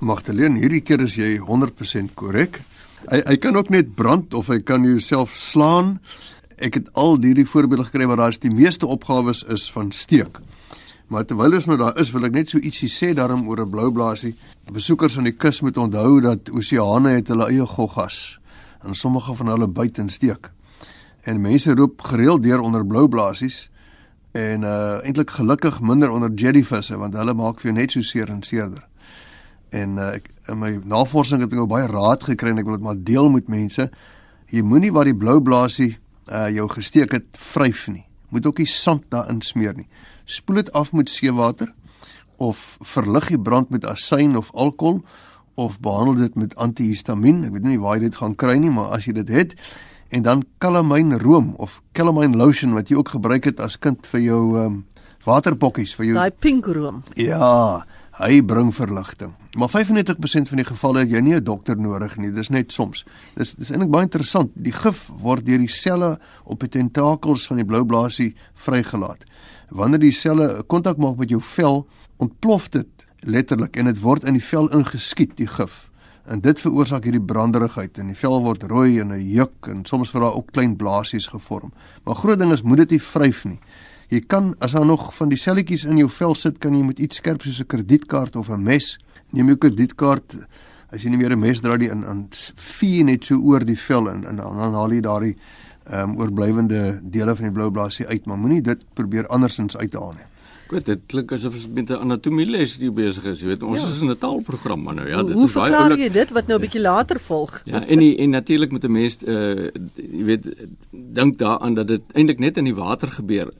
Magdalene, 0.00 0.60
hierdie 0.60 0.80
keer 0.80 1.02
is 1.04 1.16
jy 1.16 1.36
100% 1.38 2.14
korrek. 2.14 2.60
Hy 3.10 3.20
hy 3.26 3.36
kan 3.36 3.56
ook 3.56 3.70
net 3.70 3.94
brand 3.94 4.34
of 4.34 4.48
hy 4.48 4.58
kan 4.64 4.84
jouself 4.84 5.36
slaan. 5.36 5.98
Ek 6.56 6.74
het 6.74 6.88
al 6.94 7.20
hierdie 7.20 7.46
voorbeelde 7.46 7.84
gekry 7.84 8.06
waar 8.06 8.16
daar 8.16 8.32
is 8.32 8.40
die 8.40 8.52
meeste 8.52 8.86
opgawes 8.86 9.42
is 9.52 9.68
van 9.72 9.92
steek. 9.92 10.40
Maar 11.08 11.24
terwyl 11.24 11.54
ons 11.54 11.66
nou 11.66 11.76
daar 11.78 12.00
is, 12.00 12.10
wil 12.10 12.24
ek 12.24 12.32
net 12.32 12.48
so 12.48 12.58
ietsie 12.58 12.88
sê 12.90 13.12
daarom 13.14 13.46
oor 13.48 13.60
'n 13.60 13.70
blou 13.70 13.92
blaasie. 13.92 14.34
Besoekers 14.72 15.18
aan 15.18 15.24
die 15.24 15.36
kus 15.36 15.60
moet 15.60 15.76
onthou 15.76 16.20
dat 16.20 16.50
oseane 16.50 17.10
het 17.10 17.28
hulle 17.28 17.46
eie 17.46 17.66
goggas 17.66 18.38
en 18.82 18.94
sommige 18.94 19.34
van 19.34 19.46
hulle 19.46 19.68
buite 19.68 20.02
steek. 20.08 20.50
En 21.22 21.40
mense 21.40 21.74
roep 21.74 22.00
gereeld 22.00 22.42
deur 22.42 22.60
onder 22.60 22.86
blou 22.86 23.08
blaasies 23.08 23.68
en 24.36 24.62
uh 24.62 24.98
eintlik 25.06 25.30
gelukkig 25.30 25.80
minder 25.80 26.10
onder 26.12 26.32
jellyvisse 26.34 26.96
want 27.00 27.16
hulle 27.16 27.34
maak 27.34 27.60
vir 27.62 27.70
jou 27.70 27.76
net 27.78 27.94
so 27.94 28.04
seer 28.04 28.30
en 28.32 28.42
seerder. 28.44 28.82
En 29.72 29.96
uh 29.96 30.10
ek 30.18 30.28
in 30.52 30.60
my 30.60 30.72
navorsing 30.84 31.40
het 31.44 31.52
ek 31.52 31.60
nou 31.60 31.68
baie 31.70 31.88
raad 31.90 32.26
gekry 32.28 32.52
en 32.52 32.60
ek 32.60 32.68
wil 32.68 32.76
dit 32.76 32.84
maar 32.84 33.00
deel 33.00 33.30
met 33.32 33.48
mense. 33.48 33.88
Jy 34.52 34.62
moenie 34.62 34.92
waar 34.92 35.08
die 35.08 35.16
blou 35.16 35.38
blaasie 35.40 35.96
uh 36.28 36.48
jou 36.52 36.68
gesteek 36.68 37.16
het 37.16 37.30
vryf 37.32 37.86
nie. 37.88 38.04
Moet 38.28 38.46
ook 38.46 38.60
nie 38.60 38.68
sand 38.70 39.06
daarin 39.14 39.40
smeer 39.40 39.76
nie. 39.76 39.88
Spoel 40.26 40.62
dit 40.64 40.72
af 40.72 40.92
met 40.92 41.10
seewater 41.10 41.72
of 42.36 42.76
verlig 42.84 43.30
die 43.32 43.40
brand 43.40 43.70
met 43.72 43.86
asyn 43.88 44.36
of 44.36 44.50
alkohol 44.52 45.00
of 45.56 45.78
behandel 45.80 46.20
dit 46.20 46.34
met 46.36 46.56
antihistamiin. 46.60 47.46
Ek 47.48 47.54
weet 47.56 47.64
nie 47.64 47.80
waar 47.80 47.96
jy 47.96 48.10
dit 48.10 48.18
gaan 48.20 48.34
kry 48.36 48.58
nie, 48.60 48.70
maar 48.70 48.92
as 48.92 49.06
jy 49.08 49.14
dit 49.16 49.30
het, 49.32 49.54
en 50.08 50.22
dan 50.22 50.44
calamine 50.58 51.18
room 51.18 51.54
of 51.56 51.80
calamine 51.92 52.36
lotion 52.36 52.74
wat 52.76 52.88
jy 52.88 52.96
ook 52.96 53.08
gebruik 53.08 53.44
het 53.44 53.60
as 53.60 53.78
kind 53.78 54.06
vir 54.06 54.20
jou 54.20 54.42
ehm 54.56 54.66
um, 54.66 54.84
waterpokkies 55.26 55.96
vir 55.98 56.06
jou 56.06 56.14
Daai 56.14 56.30
pink 56.30 56.68
room. 56.70 57.02
Ja, 57.18 57.82
hy 58.20 58.40
bring 58.46 58.70
verligting. 58.74 59.32
Maar 59.58 59.72
95% 59.72 60.52
van 60.52 60.60
die 60.60 60.66
gevalle 60.68 61.02
het 61.02 61.10
jy 61.10 61.20
nie 61.20 61.34
'n 61.34 61.44
dokter 61.44 61.76
nodig 61.76 62.16
nie, 62.16 62.30
dis 62.30 62.48
net 62.48 62.72
soms. 62.72 63.04
Dis 63.34 63.54
dis 63.54 63.70
eintlik 63.70 63.90
baie 63.90 64.06
interessant. 64.06 64.50
Die 64.54 64.72
gif 64.72 65.10
word 65.18 65.46
deur 65.46 65.58
die 65.58 65.68
selle 65.68 66.18
op 66.44 66.60
die 66.60 66.68
tentakels 66.68 67.46
van 67.46 67.56
die 67.56 67.64
blou 67.64 67.84
blaasie 67.84 68.36
vrygelaat. 68.54 69.24
Wanneer 69.70 69.98
die 69.98 70.12
selle 70.12 70.62
kontak 70.66 70.96
maak 70.96 71.16
met 71.16 71.28
jou 71.28 71.40
vel, 71.40 71.86
ontplof 72.16 72.68
dit 72.70 72.86
letterlik 73.20 73.76
en 73.76 73.84
dit 73.84 74.00
word 74.00 74.24
in 74.24 74.34
die 74.34 74.44
vel 74.44 74.68
ingeskiet, 74.68 75.36
die 75.36 75.48
gif 75.48 75.85
en 76.26 76.40
dit 76.40 76.60
veroorsaak 76.60 77.04
hierdie 77.04 77.22
branderigheid 77.22 77.98
en 77.98 78.10
die 78.10 78.18
vel 78.18 78.40
word 78.42 78.62
rooi 78.62 79.00
en 79.00 79.12
'n 79.12 79.20
juk 79.20 79.68
en 79.70 79.84
soms 79.84 80.12
word 80.12 80.24
daar 80.24 80.36
ook 80.36 80.52
klein 80.52 80.76
blaasies 80.76 81.26
gevorm. 81.26 81.72
Maar 82.04 82.14
groot 82.14 82.38
ding 82.38 82.52
is 82.52 82.62
moet 82.62 82.76
dit 82.76 82.90
nie 82.90 83.02
vryf 83.02 83.44
nie. 83.44 83.60
Jy 84.08 84.20
kan 84.20 84.54
as 84.60 84.72
daar 84.72 84.86
nog 84.86 85.14
van 85.14 85.28
die 85.28 85.38
selletjies 85.38 85.84
in 85.84 85.96
jou 85.96 86.08
vel 86.10 86.34
sit, 86.34 86.58
kan 86.58 86.74
jy 86.74 86.82
met 86.82 86.98
iets 86.98 87.16
skerp 87.16 87.42
soos 87.42 87.60
'n 87.60 87.66
kredietkaart 87.66 88.36
of 88.36 88.48
'n 88.48 88.62
mes 88.62 88.98
neem 89.32 89.46
jou 89.46 89.56
kredietkaart 89.56 90.36
as 90.92 91.02
jy 91.02 91.10
nie 91.10 91.18
meer 91.18 91.32
'n 91.32 91.40
mes 91.40 91.60
dra 91.60 91.76
die 91.76 91.90
in 91.90 92.04
aan 92.06 92.28
vee 92.54 93.04
net 93.04 93.24
so 93.24 93.34
oor 93.36 93.64
die 93.64 93.78
vel 93.78 94.10
en 94.10 94.24
en 94.24 94.36
dan 94.36 94.74
haal 94.74 94.92
jy 94.92 95.00
daardie 95.00 95.36
ehm 95.86 96.10
um, 96.10 96.18
oorblywende 96.18 97.00
dele 97.02 97.36
van 97.36 97.44
die 97.44 97.52
blou 97.52 97.70
blaasie 97.70 98.06
uit, 98.06 98.26
maar 98.26 98.38
moenie 98.38 98.62
dit 98.62 98.84
probeer 98.94 99.26
andersins 99.26 99.76
uithaal 99.76 100.12
nie. 100.12 100.35
Goed, 100.66 100.86
dit 100.86 101.02
klink 101.06 101.32
asof 101.32 101.54
ons 101.54 101.68
met 101.68 101.90
'n 101.90 102.00
anatomie 102.02 102.46
les 102.46 102.76
hier 102.76 102.92
besig 102.92 103.24
is. 103.24 103.40
Jy 103.40 103.46
weet, 103.46 103.62
ons 103.62 103.80
ja. 103.80 103.88
is 103.88 104.00
in 104.00 104.10
'n 104.10 104.18
taalprogram 104.18 104.82
maar 104.82 104.94
nou. 104.94 105.08
Ja, 105.08 105.22
dit 105.22 105.34
Hoe 105.34 105.46
is 105.46 105.52
baie 105.52 105.74
oulik. 105.74 105.98
Hoe 105.98 106.06
jy 106.06 106.12
dit 106.12 106.30
wat 106.30 106.46
nou 106.46 106.58
'n 106.58 106.60
bietjie 106.60 106.80
later 106.80 107.20
volg? 107.20 107.62
Ja, 107.64 107.86
en 107.86 107.98
die, 107.98 108.16
en 108.16 108.30
natuurlik 108.30 108.72
met 108.72 108.84
'n 108.84 108.92
mens 108.92 109.16
uh 109.22 109.70
jy 109.94 110.24
weet 110.24 110.44
dink 110.90 111.38
daaraan 111.38 111.74
dat 111.74 111.86
dit 111.86 112.02
eintlik 112.12 112.38
net 112.38 112.56
in 112.56 112.64
die 112.64 112.74
water 112.74 113.08
gebeur. 113.08 113.52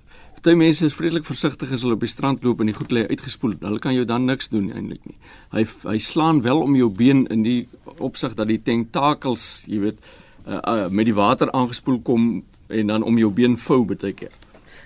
Party 0.46 0.58
mense 0.60 0.84
is 0.86 0.94
vreeslik 0.94 1.24
versigtig 1.26 1.72
as 1.74 1.82
hulle 1.82 1.96
op 1.96 2.04
die 2.04 2.08
strand 2.08 2.44
loop 2.46 2.60
en 2.62 2.68
die 2.70 2.74
goed 2.76 2.92
lê 2.94 3.00
uitgespoel. 3.10 3.56
Hulle 3.58 3.80
kan 3.82 3.96
jou 3.96 4.04
dan 4.06 4.28
niks 4.28 4.46
doen 4.52 4.68
eintlik 4.70 5.02
nie. 5.02 5.16
Hy 5.50 5.64
hy 5.90 5.96
slaan 5.98 6.38
wel 6.44 6.60
om 6.62 6.76
jou 6.78 6.86
been 6.94 7.24
in 7.34 7.42
die 7.42 7.66
opsig 7.98 8.36
dat 8.38 8.46
die 8.46 8.60
tentakels, 8.62 9.64
jy 9.66 9.80
weet, 9.88 9.98
uh, 10.46 10.60
uh 10.62 10.86
met 10.88 11.10
die 11.10 11.16
water 11.16 11.50
aangespoel 11.50 11.98
kom 11.98 12.44
en 12.70 12.92
dan 12.94 13.02
om 13.02 13.18
jou 13.18 13.32
been 13.34 13.58
vou 13.58 13.80
baie 13.90 14.12
keer. 14.12 14.30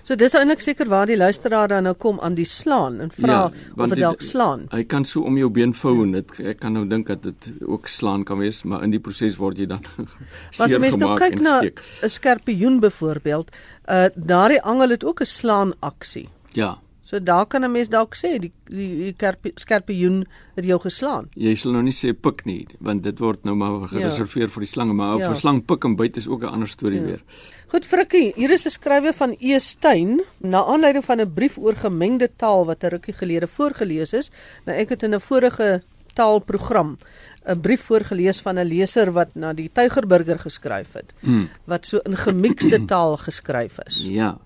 So 0.02 0.16
dis 0.16 0.34
eintlik 0.34 0.60
seker 0.64 0.88
waar 0.88 1.06
die 1.06 1.16
luisteraar 1.16 1.68
dan 1.68 1.84
nou 1.88 1.94
kom 1.94 2.20
aan 2.20 2.34
die 2.34 2.48
slaan 2.48 3.00
en 3.00 3.10
vra 3.14 3.32
ja, 3.32 3.50
of 3.76 3.94
dit 3.94 4.02
dalk 4.02 4.22
slaan. 4.24 4.66
Hy 4.72 4.84
kan 4.84 5.04
so 5.04 5.22
om 5.28 5.38
jou 5.38 5.50
been 5.50 5.74
vou 5.74 6.02
en 6.04 6.12
dit 6.12 6.40
ek 6.52 6.60
kan 6.60 6.76
nou 6.76 6.86
dink 6.88 7.06
dat 7.12 7.22
dit 7.22 7.50
ook 7.66 7.88
slaan 7.88 8.24
kan 8.24 8.38
wees, 8.38 8.62
maar 8.64 8.84
in 8.86 8.94
die 8.94 9.00
proses 9.00 9.38
word 9.40 9.58
jy 9.58 9.66
dan 9.70 9.84
As 10.60 10.72
jy 10.72 10.92
nou 10.96 11.14
kyk 11.16 11.40
na 11.40 11.60
'n 11.62 12.08
skorpioen 12.08 12.80
byvoorbeeld, 12.80 13.50
uh 13.88 14.08
daardie 14.14 14.62
angel 14.62 14.96
het 14.96 15.04
ook 15.04 15.20
'n 15.20 15.26
slaan 15.26 15.72
aksie. 15.80 16.28
Ja. 16.52 16.78
So 17.10 17.18
daar 17.18 17.46
kan 17.46 17.64
'n 17.64 17.72
mens 17.72 17.88
dalk 17.88 18.14
sê 18.14 18.38
die 18.38 18.52
die, 18.64 19.12
die 19.12 19.52
skorpioen 19.54 20.26
het 20.54 20.64
jou 20.64 20.78
geslaan. 20.80 21.28
Jy 21.34 21.54
sal 21.54 21.72
nou 21.72 21.82
nie 21.82 21.92
sê 21.92 22.12
pik 22.12 22.44
nie, 22.44 22.66
want 22.78 23.02
dit 23.02 23.18
word 23.18 23.44
nou 23.44 23.54
maar 23.56 23.88
gereserveer 23.88 24.46
ja. 24.46 24.52
vir 24.54 24.60
die 24.60 24.70
slange, 24.70 24.92
maar 24.92 25.18
ja. 25.18 25.28
vir 25.28 25.36
slang 25.36 25.64
pik 25.66 25.84
en 25.84 25.96
byt 25.96 26.16
is 26.16 26.28
ook 26.28 26.42
'n 26.42 26.52
ander 26.54 26.68
storie 26.68 27.00
ja. 27.00 27.06
weer. 27.06 27.22
Goed 27.70 27.84
Frikkie, 27.86 28.32
hier 28.34 28.50
is 28.50 28.66
'n 28.66 28.74
skrywe 28.74 29.12
van 29.14 29.36
E 29.38 29.58
Steyn 29.58 30.20
na 30.42 30.64
aanleiding 30.64 31.04
van 31.04 31.20
'n 31.20 31.34
brief 31.34 31.56
oor 31.58 31.76
gemengde 31.76 32.28
taal 32.36 32.66
wat 32.66 32.82
'n 32.82 32.88
rukkie 32.88 33.14
gelede 33.14 33.46
voorgeles 33.46 34.12
is. 34.12 34.30
Nou 34.64 34.76
ek 34.78 34.88
het 34.88 35.02
in 35.02 35.14
'n 35.14 35.20
vorige 35.20 35.82
taalprogram 36.12 36.98
'n 37.46 37.60
brief 37.60 37.80
voorgeles 37.80 38.40
van 38.40 38.58
'n 38.58 38.66
leser 38.66 39.12
wat 39.12 39.34
na 39.34 39.52
die 39.52 39.70
Tygerburger 39.72 40.38
geskryf 40.38 40.92
het. 40.92 41.12
Hmm. 41.20 41.48
Wat 41.64 41.86
so 41.86 41.98
in 41.98 42.16
gemixte 42.16 42.84
taal 42.84 43.16
geskryf 43.16 43.78
is. 43.86 44.04
Ja. 44.04 44.38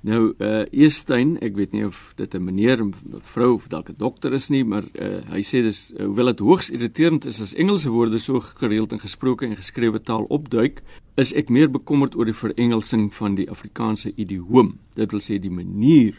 Nou 0.00 0.30
uh 0.40 0.62
Eestein, 0.72 1.34
ek 1.44 1.58
weet 1.58 1.74
nie 1.76 1.84
of 1.84 2.14
dit 2.16 2.34
'n 2.34 2.44
meneer, 2.44 2.80
'n 2.80 2.94
vrou 3.20 3.54
of 3.54 3.68
dalk 3.68 3.90
'n 3.90 3.98
dokter 3.98 4.32
is 4.32 4.48
nie, 4.48 4.64
maar 4.64 4.84
uh 4.98 5.20
hy 5.28 5.42
sê 5.42 5.60
dis 5.62 5.92
uh, 5.92 6.06
hoewel 6.06 6.32
dit 6.32 6.38
hoogs 6.38 6.70
irriterend 6.70 7.24
is 7.24 7.40
as 7.40 7.54
Engelse 7.54 7.90
woorde 7.90 8.18
so 8.18 8.40
gereeld 8.40 8.92
in 8.92 8.98
gesproke 8.98 9.44
en 9.44 9.56
geskrewe 9.56 10.00
taal 10.00 10.24
opduik, 10.30 10.82
is 11.16 11.32
ek 11.32 11.50
meer 11.50 11.68
bekommerd 11.68 12.16
oor 12.16 12.24
die 12.24 12.32
verengelsing 12.32 13.12
van 13.12 13.34
die 13.34 13.50
Afrikaanse 13.50 14.12
idioom. 14.16 14.78
Dit 14.94 15.10
wil 15.10 15.20
sê 15.20 15.38
die 15.38 15.50
manier 15.50 16.16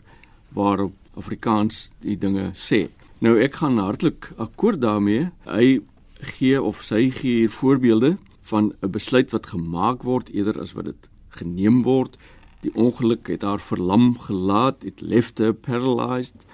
waarop 0.53 0.93
Afrikaans 1.15 1.89
die 2.01 2.17
dinge 2.17 2.51
sê. 2.53 2.89
Nou 3.19 3.39
ek 3.41 3.55
gaan 3.55 3.77
hartlik 3.77 4.31
akkoord 4.37 4.81
daarmee. 4.81 5.31
Hy 5.45 5.81
gee 6.37 6.61
of 6.61 6.83
sy 6.83 7.09
gee 7.09 7.41
hier 7.41 7.49
voorbeelde 7.49 8.17
van 8.41 8.73
'n 8.83 8.91
besluit 8.91 9.31
wat 9.31 9.47
gemaak 9.47 10.03
word 10.03 10.29
eerder 10.29 10.61
as 10.61 10.73
wat 10.73 10.85
dit 10.85 11.09
geneem 11.29 11.81
word 11.81 12.17
Die 12.61 12.73
ongeluk 12.77 13.27
het 13.27 13.41
haar 13.41 13.59
verlam 13.59 14.19
gelaat, 14.19 14.83
het 14.83 15.01
left 15.01 15.37
her 15.41 15.53
paralyzed 15.53 16.45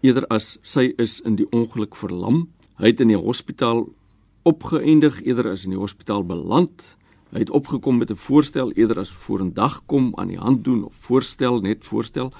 eerder 0.00 0.26
as 0.30 0.58
sy 0.62 0.92
is 1.02 1.18
in 1.26 1.34
die 1.40 1.46
ongeluk 1.50 1.96
verlam. 1.98 2.46
Hy 2.78 2.92
het 2.92 3.02
in 3.02 3.10
die 3.10 3.18
hospitaal 3.18 3.86
opgeëindig 4.46 5.18
eerder 5.24 5.50
as 5.50 5.64
in 5.66 5.74
die 5.74 5.80
hospitaal 5.80 6.22
beland. 6.26 6.84
Hy 7.34 7.42
het 7.42 7.50
opgekom 7.50 7.98
met 7.98 8.10
'n 8.10 8.22
voorstel 8.28 8.70
eerder 8.72 9.00
as 9.02 9.10
vorendag 9.10 9.82
kom 9.86 10.12
aan 10.16 10.28
die 10.28 10.38
hand 10.38 10.64
doen 10.64 10.84
of 10.84 10.94
voorstel 10.94 11.60
net 11.60 11.84
voorstel 11.84 12.32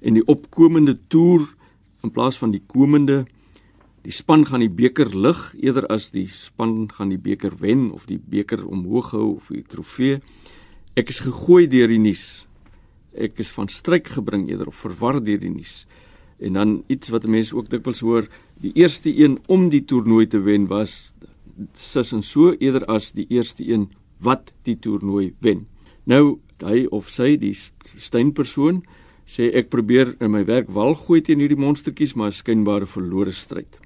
en 0.00 0.14
die 0.14 0.26
opkomende 0.26 0.98
toer 1.08 1.54
in 2.02 2.10
plaas 2.10 2.38
van 2.38 2.50
die 2.50 2.62
komende 2.66 3.26
die 4.02 4.12
span 4.12 4.46
gaan 4.46 4.60
die 4.60 4.70
beker 4.70 5.16
lig 5.16 5.54
eerder 5.58 5.86
as 5.86 6.10
die 6.10 6.28
span 6.28 6.88
gaan 6.92 7.08
die 7.08 7.18
beker 7.18 7.52
wen 7.58 7.90
of 7.90 8.06
die 8.06 8.18
beker 8.18 8.66
omhoog 8.66 9.10
hou 9.10 9.34
of 9.34 9.48
die 9.48 9.62
trofee. 9.62 10.20
Ek 10.94 11.08
is 11.08 11.20
gegooi 11.20 11.66
deur 11.66 11.88
die 11.88 11.98
nuus 11.98 12.47
ek 13.14 13.38
is 13.42 13.50
van 13.54 13.68
stryk 13.68 14.10
gebring 14.16 14.48
eerder 14.50 14.68
of 14.68 14.82
verwar 14.84 15.20
deur 15.24 15.40
die 15.40 15.52
nuus. 15.52 15.86
En 16.38 16.58
dan 16.58 16.74
iets 16.86 17.10
wat 17.10 17.26
mense 17.26 17.56
ook 17.56 17.70
dikwels 17.70 18.00
hoor, 18.00 18.28
die 18.60 18.72
eerste 18.78 19.10
een 19.10 19.38
om 19.46 19.68
die 19.72 19.84
toernooi 19.84 20.26
te 20.26 20.40
wen 20.42 20.68
was 20.70 21.12
sis 21.74 22.12
en 22.14 22.22
so 22.22 22.52
eerder 22.58 22.84
as 22.86 23.12
die 23.16 23.26
eerste 23.34 23.66
een 23.66 23.88
wat 24.22 24.52
die 24.66 24.76
toernooi 24.78 25.32
wen. 25.42 25.66
Nou 26.06 26.38
hy 26.62 26.86
of 26.94 27.10
sy 27.10 27.36
die 27.38 27.54
steenpersoon 27.54 28.82
sê 29.28 29.50
ek 29.58 29.68
probeer 29.70 30.14
in 30.24 30.32
my 30.32 30.44
werk 30.48 30.70
wal 30.74 30.96
gooi 30.98 31.20
teen 31.22 31.42
hierdie 31.42 31.58
monstertjies 31.60 32.16
maar 32.16 32.34
skynbare 32.34 32.86
verlore 32.88 33.34
stryd. 33.34 33.78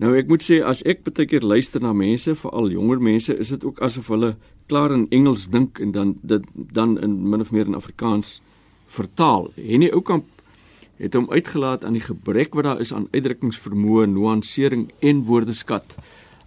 Nou 0.00 0.14
ek 0.16 0.30
moet 0.32 0.40
sê 0.40 0.62
as 0.64 0.80
ek 0.88 1.02
baie 1.04 1.28
keer 1.28 1.44
luister 1.44 1.82
na 1.84 1.90
mense, 1.92 2.32
veral 2.40 2.70
jonger 2.72 3.02
mense, 3.04 3.34
is 3.36 3.50
dit 3.52 3.64
ook 3.68 3.82
asof 3.84 4.06
hulle 4.08 4.30
klaar 4.72 4.94
in 4.96 5.04
Engels 5.12 5.50
dink 5.52 5.80
en 5.84 5.92
dan 5.92 6.14
dit 6.24 6.46
dan 6.72 6.96
in 7.04 7.18
min 7.28 7.44
of 7.44 7.50
meer 7.52 7.68
in 7.68 7.76
Afrikaans 7.76 8.38
vertaal. 8.88 9.50
Henny 9.60 9.90
Oukamp 9.92 10.24
het 10.96 11.16
hom 11.16 11.28
uitgelaat 11.28 11.84
aan 11.84 11.98
die 11.98 12.04
gebrek 12.04 12.56
wat 12.56 12.64
daar 12.64 12.80
is 12.80 12.94
aan 12.96 13.10
uitdrukkingsvermoë, 13.12 14.08
nuansering 14.08 14.88
en 15.04 15.22
woordeskat. 15.28 15.96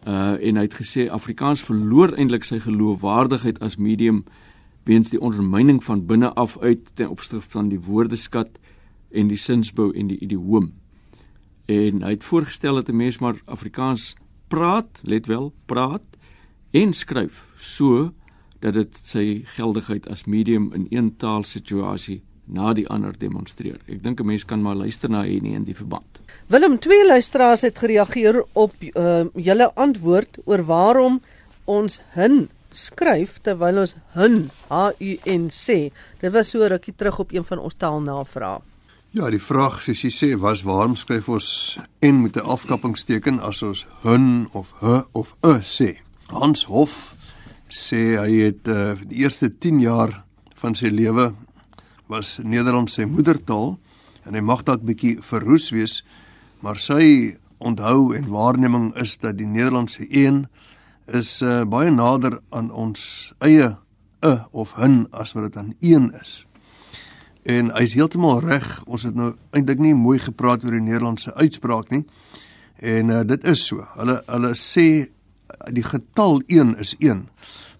Uh 0.02 0.34
en 0.42 0.58
hy 0.58 0.66
het 0.66 0.82
gesê 0.82 1.08
Afrikaans 1.14 1.62
verloor 1.62 2.18
eintlik 2.18 2.50
sy 2.50 2.58
geloofwaardigheid 2.64 3.62
as 3.62 3.78
medium 3.78 4.24
weens 4.90 5.14
die 5.14 5.22
ondermyning 5.22 5.84
van 5.86 6.08
binne 6.10 6.34
af 6.34 6.58
uit 6.66 6.90
ten 6.98 7.14
opsigte 7.14 7.46
van 7.54 7.70
die 7.70 7.80
woordeskat 7.80 8.58
en 9.14 9.30
die 9.30 9.38
sinsbou 9.38 9.94
en 9.94 10.10
die 10.10 10.20
idioom 10.26 10.74
en 11.66 12.04
hy 12.04 12.10
het 12.10 12.24
voorgestel 12.24 12.76
dat 12.76 12.90
'n 12.90 12.96
mens 12.96 13.20
maar 13.20 13.42
Afrikaans 13.46 14.16
praat, 14.48 15.00
let 15.04 15.26
wel, 15.26 15.54
praat 15.66 16.04
en 16.72 16.94
skryf 16.94 17.46
so 17.58 18.12
dat 18.60 18.74
dit 18.74 19.00
sy 19.04 19.42
geldigheid 19.46 20.08
as 20.10 20.26
medium 20.26 20.72
in 20.74 20.88
een 20.90 21.18
taalsituasie 21.18 22.22
na 22.46 22.74
die 22.74 22.88
ander 22.88 23.14
demonstreer. 23.18 23.80
Ek 23.88 24.04
dink 24.04 24.20
'n 24.20 24.26
mens 24.26 24.46
kan 24.46 24.62
maar 24.62 24.76
luister 24.76 25.10
na 25.10 25.24
hier 25.24 25.42
nie 25.42 25.54
in 25.54 25.64
die 25.64 25.76
verband. 25.76 26.20
Willem, 26.48 26.80
twee 26.80 27.08
luisteraars 27.08 27.62
het 27.62 27.80
gereageer 27.80 28.44
op 28.54 28.74
uh, 28.82 29.26
julle 29.36 29.72
antwoord 29.76 30.38
oor 30.46 30.64
waarom 30.66 31.22
ons 31.66 32.02
hin 32.14 32.50
skryf 32.72 33.40
terwyl 33.42 33.80
ons 33.80 33.96
hun 34.14 34.50
H 34.70 34.92
U 35.00 35.18
N 35.26 35.50
sê. 35.50 35.92
Dit 36.20 36.32
was 36.32 36.50
so 36.50 36.68
rukkie 36.68 36.94
terug 36.96 37.20
op 37.20 37.32
een 37.32 37.44
van 37.44 37.60
ons 37.60 37.74
taalnavrae. 37.78 38.62
Ja, 39.14 39.28
die 39.30 39.38
vraag 39.38 39.76
soos 39.86 40.00
jy 40.02 40.10
sê 40.10 40.28
was 40.42 40.64
waarom 40.66 40.96
skryf 40.98 41.28
ons 41.30 41.48
en 42.02 42.24
met 42.24 42.36
'n 42.36 42.50
afkappingsteken 42.50 43.40
as 43.46 43.62
ons 43.62 43.86
hun 44.02 44.50
of 44.54 44.74
h 44.82 45.06
of 45.14 45.36
e 45.44 45.62
sê. 45.62 46.02
Hans 46.30 46.64
Hof 46.64 47.14
sê 47.70 48.18
hy 48.18 48.42
het 48.42 48.68
uh, 48.68 48.98
die 49.06 49.22
eerste 49.22 49.50
10 49.54 49.80
jaar 49.82 50.24
van 50.56 50.74
sy 50.74 50.90
lewe 50.90 51.36
was 52.08 52.40
Nederlands 52.44 52.94
sy 52.94 53.06
moedertaal 53.06 53.78
en 54.26 54.34
hy 54.34 54.42
mag 54.42 54.64
dalk 54.64 54.82
bietjie 54.82 55.22
verroes 55.22 55.70
wees, 55.70 56.04
maar 56.62 56.80
sy 56.80 57.38
onthou 57.60 58.16
en 58.18 58.34
waarneming 58.34 58.96
is 58.98 59.18
dat 59.18 59.38
die 59.38 59.46
Nederlandse 59.46 60.08
een 60.10 60.48
is 61.06 61.42
uh, 61.42 61.66
baie 61.66 61.92
nader 61.92 62.42
aan 62.50 62.72
ons 62.72 63.34
eie 63.46 63.78
e 64.26 64.38
of 64.52 64.74
hun 64.74 65.06
as 65.12 65.34
wat 65.34 65.44
dit 65.44 65.58
aan 65.58 65.76
een 65.82 66.10
is. 66.22 66.46
En 67.44 67.72
hy's 67.76 67.94
heeltemal 67.98 68.40
reg. 68.40 68.84
Ons 68.88 69.04
het 69.04 69.16
nou 69.16 69.34
eintlik 69.52 69.82
nie 69.84 69.94
mooi 69.96 70.20
gepraat 70.20 70.64
oor 70.64 70.78
die 70.78 70.86
Nederlandse 70.86 71.34
uitspraak 71.36 71.92
nie. 71.92 72.06
En 72.80 73.10
uh, 73.12 73.22
dit 73.28 73.44
is 73.48 73.66
so. 73.68 73.84
Hulle 73.98 74.22
hulle 74.28 74.54
sê 74.60 74.88
die 75.72 75.84
getal 75.86 76.42
1 76.48 76.76
is 76.82 76.96
1, 77.00 77.28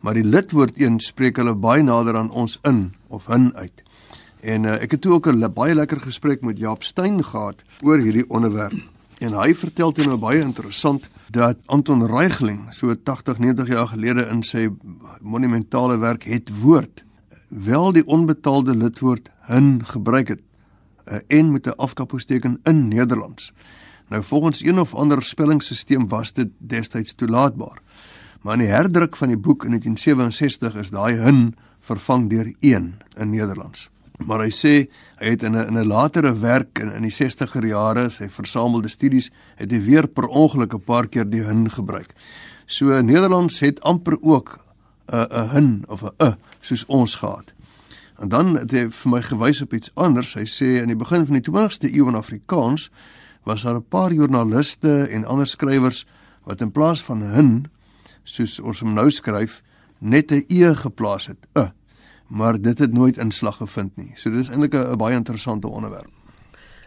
maar 0.04 0.16
die 0.16 0.26
lidwoord 0.28 0.78
1 0.80 1.00
spreek 1.04 1.40
hulle 1.42 1.56
baie 1.56 1.84
nader 1.84 2.20
aan 2.20 2.32
ons 2.32 2.60
in 2.68 2.94
of 3.08 3.28
hin 3.32 3.52
uit. 3.56 3.84
En 4.44 4.68
uh, 4.68 4.76
ek 4.84 4.98
het 4.98 5.02
toe 5.02 5.14
ook 5.16 5.32
'n 5.32 5.54
baie 5.54 5.76
lekker 5.76 6.00
gesprek 6.00 6.42
met 6.42 6.60
Jaap 6.60 6.84
Steyn 6.84 7.24
gehad 7.24 7.64
oor 7.82 7.98
hierdie 7.98 8.30
onderwerp. 8.30 8.76
En 9.20 9.34
hy 9.40 9.54
vertel 9.56 9.92
toe 9.92 10.06
nou 10.06 10.18
baie 10.18 10.42
interessant 10.42 11.08
dat 11.32 11.58
Anton 11.66 12.06
Reichling 12.06 12.74
so 12.74 12.96
80, 12.96 13.40
90 13.40 13.68
jaar 13.68 13.88
gelede 13.88 14.28
in 14.28 14.44
sy 14.44 14.70
monumentale 15.22 15.98
werk 15.98 16.24
het 16.24 16.50
woord 16.62 17.04
wel 17.54 17.92
die 17.92 18.06
onbetaalde 18.08 18.78
lidwoord 18.78 19.30
hin 19.48 19.86
gebruik 19.86 20.28
het 20.28 20.42
uh, 21.06 21.18
en 21.28 21.52
met 21.52 21.66
'n 21.66 21.78
afkappingsteken 21.78 22.60
in 22.64 22.88
Nederlands. 22.88 23.54
Nou 24.08 24.24
volgens 24.24 24.66
een 24.66 24.80
of 24.80 24.96
ander 24.96 25.24
spellingsstelsel 25.24 26.08
was 26.08 26.34
dit 26.34 26.50
destyds 26.58 27.14
toelaatbaar. 27.14 27.82
Maar 28.42 28.54
in 28.54 28.60
die 28.60 28.70
herdruk 28.70 29.16
van 29.16 29.28
die 29.28 29.38
boek 29.38 29.64
in 29.64 29.70
1967 29.70 30.76
is 30.76 30.90
daai 30.90 31.16
hin 31.16 31.56
vervang 31.80 32.30
deur 32.30 32.54
een 32.60 32.94
in 33.18 33.30
Nederlands. 33.30 33.90
Maar 34.26 34.40
hy 34.40 34.52
sê 34.52 34.74
hy 35.20 35.30
het 35.34 35.44
in 35.44 35.56
'n 35.56 35.68
in 35.68 35.78
'n 35.78 35.88
latere 35.88 36.40
werk 36.40 36.80
in 36.80 36.92
in 36.92 37.02
die 37.02 37.12
60er 37.12 37.66
jare, 37.66 38.10
sy 38.10 38.30
versamelde 38.30 38.88
studies, 38.88 39.32
het 39.56 39.72
hy 39.72 39.82
weer 39.82 40.08
per 40.08 40.28
ongeluk 40.28 40.74
'n 40.74 40.84
paar 40.84 41.08
keer 41.08 41.30
die 41.30 41.42
hun 41.42 41.70
gebruik. 41.70 42.14
So 42.66 43.02
Nederlands 43.02 43.60
het 43.60 43.82
amper 43.82 44.18
ook 44.22 44.63
'n 45.08 45.28
'n 45.30 45.50
hun 45.50 45.84
of 45.88 46.04
'n 46.04 46.12
'e 46.18 46.36
soos 46.60 46.86
ons 46.86 47.16
gehad. 47.16 47.54
En 48.18 48.28
dan 48.30 48.58
het 48.58 48.72
hy 48.72 48.90
vir 48.90 49.12
my 49.12 49.22
gewys 49.22 49.62
op 49.62 49.74
iets 49.74 49.92
anders. 49.94 50.34
Hy 50.34 50.46
sê 50.46 50.82
in 50.82 50.88
die 50.88 50.96
begin 50.96 51.26
van 51.26 51.42
die 51.42 51.52
20ste 51.52 51.94
eeu 51.94 52.08
in 52.08 52.16
Afrikaans 52.16 52.92
was 53.44 53.62
daar 53.62 53.76
'n 53.76 53.88
paar 53.90 54.14
joernaliste 54.14 55.08
en 55.08 55.26
ander 55.26 55.48
skrywers 55.48 56.06
wat 56.44 56.62
in 56.62 56.72
plaas 56.72 57.04
van 57.04 57.22
hun 57.22 57.66
soos 58.24 58.60
ons 58.60 58.80
hom 58.80 58.94
nou 58.94 59.12
skryf 59.12 59.62
net 60.00 60.32
'n 60.32 60.46
e 60.48 60.76
geplaas 60.76 61.28
het. 61.28 61.48
'n 61.56 61.74
maar 62.28 62.62
dit 62.62 62.78
het 62.78 62.94
nooit 62.94 63.18
inslag 63.18 63.58
gevind 63.58 63.98
nie. 63.98 64.12
So 64.16 64.32
dis 64.32 64.50
eintlik 64.50 64.74
'n 64.74 64.98
baie 64.98 65.16
interessante 65.16 65.68
onderwerp. 65.68 66.23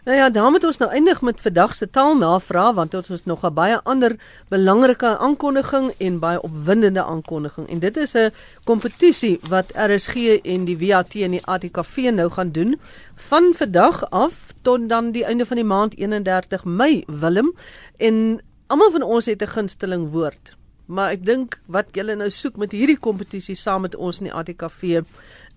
Nou 0.07 0.19
ja, 0.19 0.29
daarmee 0.29 0.63
ons 0.63 0.77
nou 0.79 0.87
eindig 0.91 1.17
met 1.21 1.41
vandag 1.43 1.73
se 1.75 1.89
taalnavraag 1.91 2.75
want 2.77 2.91
dit 2.91 3.09
is 3.09 3.25
nog 3.25 3.41
'n 3.43 3.53
baie 3.53 3.79
ander 3.83 4.15
belangrike 4.47 5.17
aankondiging 5.17 5.93
en 5.97 6.19
baie 6.19 6.41
opwindende 6.41 7.03
aankondiging. 7.03 7.69
En 7.69 7.79
dit 7.79 7.97
is 7.97 8.13
'n 8.13 8.31
kompetisie 8.63 9.39
wat 9.49 9.71
RSG 9.75 10.15
en 10.43 10.65
die 10.65 10.77
WAT 10.77 11.15
en 11.15 11.31
die 11.31 11.45
ATKV 11.45 11.97
nou 12.13 12.29
gaan 12.29 12.51
doen. 12.51 12.79
Van 13.15 13.53
vandag 13.53 14.09
af 14.09 14.53
tot 14.61 14.89
dan 14.89 15.11
die 15.11 15.25
einde 15.25 15.45
van 15.45 15.55
die 15.55 15.65
maand 15.65 15.97
31 15.97 16.63
Mei 16.63 17.03
Willem. 17.07 17.55
En 17.97 18.41
almal 18.67 18.91
van 18.91 19.01
ons 19.01 19.25
het 19.25 19.41
'n 19.41 19.47
gunsteling 19.47 20.11
woord. 20.11 20.55
Maar 20.85 21.09
ek 21.09 21.25
dink 21.25 21.59
wat 21.65 21.85
julle 21.91 22.15
nou 22.15 22.29
soek 22.29 22.55
met 22.55 22.71
hierdie 22.71 22.99
kompetisie 22.99 23.55
saam 23.55 23.81
met 23.81 23.95
ons 23.95 24.17
in 24.17 24.23
die 24.23 24.33
ATKV 24.33 25.01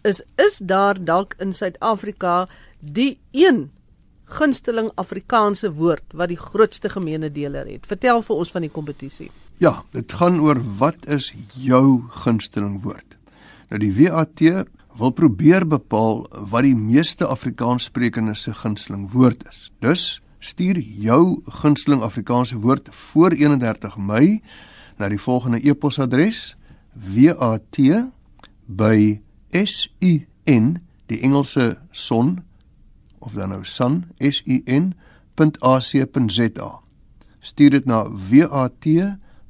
is 0.03 0.23
is 0.37 0.61
daar 0.63 1.05
dalk 1.05 1.35
in 1.39 1.53
Suid-Afrika 1.53 2.49
die 2.79 3.19
een 3.31 3.71
gunsteling 4.31 4.91
Afrikaanse 5.01 5.73
woord 5.77 6.15
wat 6.17 6.31
die 6.33 6.39
grootste 6.39 6.91
gemeenedeler 6.93 7.67
het. 7.67 7.87
Vertel 7.87 8.23
vir 8.23 8.43
ons 8.43 8.53
van 8.55 8.67
die 8.67 8.73
kompetisie. 8.73 9.31
Ja, 9.61 9.83
dit 9.93 10.13
gaan 10.13 10.41
oor 10.41 10.61
wat 10.81 11.07
is 11.07 11.33
jou 11.59 12.03
gunsteling 12.23 12.81
woord. 12.85 13.17
Nou 13.71 13.81
die 13.83 13.93
WAT 13.99 14.43
wil 14.99 15.13
probeer 15.17 15.67
bepaal 15.69 16.25
wat 16.51 16.67
die 16.67 16.77
meeste 16.77 17.27
Afrikaanssprekendes 17.27 18.43
se 18.47 18.55
gunsteling 18.55 19.11
woord 19.13 19.45
is. 19.49 19.69
Dus 19.85 20.21
stuur 20.41 20.81
jou 20.81 21.41
gunsteling 21.61 22.03
Afrikaanse 22.03 22.59
woord 22.61 22.89
voor 22.91 23.37
31 23.37 23.97
Mei 23.97 24.41
na 24.99 25.09
die 25.09 25.21
volgende 25.21 25.61
e-posadres 25.65 26.55
wat 26.95 28.11
by 28.67 29.21
sun 29.53 30.79
die 31.11 31.21
Engelse 31.27 31.77
son 31.91 32.39
of 33.21 33.33
dan 33.35 33.49
nou 33.49 33.65
sun 33.65 34.05
sun.ac.za 34.19 34.71
stuur 37.41 37.71
dit 37.71 37.87
na 37.87 38.05
wat 38.05 38.87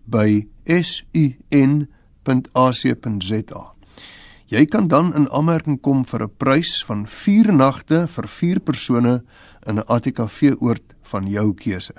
by 0.06 0.46
sun.ac.za 0.66 1.80
jy 4.50 4.66
kan 4.66 4.88
dan 4.90 5.14
in 5.14 5.30
aanmerking 5.30 5.80
kom 5.80 6.04
vir 6.04 6.22
'n 6.22 6.30
prys 6.38 6.84
van 6.84 7.06
4 7.06 7.52
nagte 7.52 8.06
vir 8.06 8.28
4 8.28 8.60
persone 8.60 9.22
in 9.66 9.78
'n 9.78 9.84
ATKV 9.86 10.56
oord 10.60 10.94
van 11.02 11.26
jou 11.26 11.54
keuse. 11.54 11.94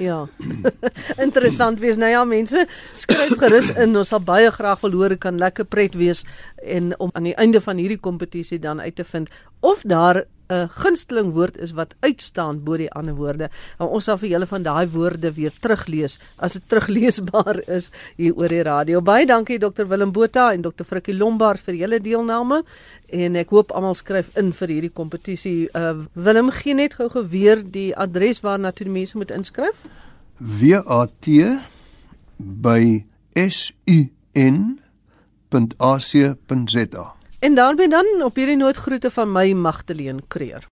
Ja. 0.00 0.28
Interessant 1.26 1.80
wees. 1.80 1.98
Nou 2.00 2.10
ja, 2.10 2.24
mense, 2.24 2.66
skryf 2.96 3.36
gerus 3.40 3.70
in. 3.74 3.96
Ons 3.96 4.12
sal 4.14 4.22
baie 4.24 4.50
graag 4.54 4.80
wil 4.84 4.96
hoor 5.00 5.16
kan 5.20 5.40
lekker 5.40 5.68
pret 5.68 5.96
wees 5.98 6.24
en 6.64 6.94
om 6.98 7.12
aan 7.14 7.28
die 7.28 7.36
einde 7.40 7.60
van 7.64 7.80
hierdie 7.80 8.00
kompetisie 8.00 8.60
dan 8.60 8.80
uit 8.80 8.96
te 8.96 9.04
vind 9.04 9.30
of 9.60 9.82
daar 9.84 10.24
'n 10.50 10.68
gunsteling 10.82 11.32
woord 11.32 11.58
is 11.58 11.72
wat 11.72 11.94
uitstaan 12.00 12.64
bo 12.64 12.76
die 12.76 12.90
ander 12.90 13.14
woorde. 13.14 13.50
Nou 13.78 13.90
ons 13.90 14.04
sal 14.04 14.18
vir 14.18 14.28
julle 14.28 14.46
van 14.46 14.62
daai 14.62 14.86
woorde 14.90 15.32
weer 15.32 15.52
teruglees 15.60 16.18
as 16.36 16.52
dit 16.52 16.62
terugleesbaar 16.68 17.62
is 17.68 17.90
hier 18.16 18.34
oor 18.34 18.48
die 18.48 18.62
radio. 18.62 19.00
Baie 19.00 19.26
dankie 19.26 19.58
Dr 19.58 19.86
Willem 19.88 20.12
Botha 20.12 20.52
en 20.52 20.62
Dr 20.62 20.84
Frikkie 20.84 21.14
Lombard 21.14 21.60
vir 21.60 21.74
julle 21.74 22.00
deelname 22.00 22.62
en 23.08 23.36
ek 23.36 23.50
hoop 23.50 23.72
almal 23.72 23.94
skryf 23.94 24.30
in 24.36 24.52
vir 24.52 24.68
hierdie 24.68 24.92
kompetisie. 24.94 25.68
Uh 25.74 26.04
Willem 26.14 26.50
gee 26.50 26.74
net 26.74 26.94
gou-gou 26.98 27.28
weer 27.28 27.62
die 27.62 27.96
adres 27.96 28.40
waarna 28.42 28.72
toe 28.72 28.84
die 28.84 28.92
mense 28.92 29.16
moet 29.18 29.30
inskryf. 29.30 29.84
WAT 30.40 31.26
by 32.38 33.04
sun.ac.za 33.36 34.00
En 37.40 37.54
daarmee 37.54 37.88
dan 37.88 38.22
op 38.22 38.36
hierdie 38.36 38.56
noodgroete 38.56 39.10
van 39.10 39.32
my 39.32 39.52
Magdalene 39.52 40.20
Creer. 40.28 40.68